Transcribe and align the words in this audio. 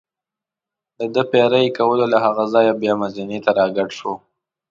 دده 0.99 1.23
پیره 1.31 1.59
یې 1.63 1.69
کوله، 1.77 2.05
له 2.13 2.17
هغه 2.25 2.43
ځایه 2.53 2.73
بیا 2.81 2.93
مزینې 3.01 3.39
ته 3.45 3.51
را 3.57 3.65
کډه 3.75 3.91
شو. 3.97 4.13